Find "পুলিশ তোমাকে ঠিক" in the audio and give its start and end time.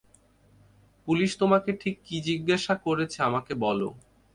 1.07-1.95